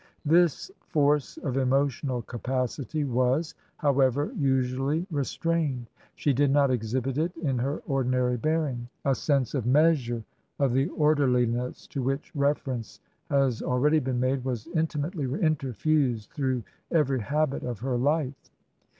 [0.25, 5.91] This force of emotional capacity was, however, usually restrained.
[6.15, 8.87] She did not exhibit it in her ordinary bear ing.
[9.05, 10.23] A sense of measure^
[10.57, 17.19] of the orderliness to which reference has already been made, was intimately interfused through every
[17.19, 18.49] habit of her life.